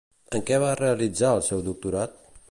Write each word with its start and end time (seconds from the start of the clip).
En 0.37 0.41
què 0.45 0.57
va 0.63 0.71
realitzar 0.79 1.33
el 1.39 1.43
seu 1.49 1.61
doctorat? 1.71 2.17